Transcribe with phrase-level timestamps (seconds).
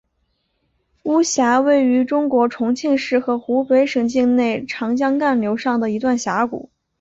[1.03, 6.71] 巫峡位于中国重庆市和湖北省境内长江干流上的一段峡谷。